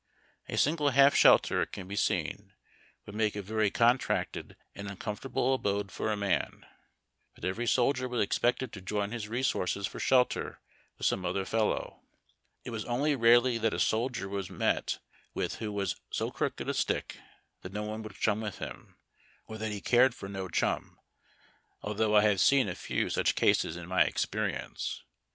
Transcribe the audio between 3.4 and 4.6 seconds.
yery contracted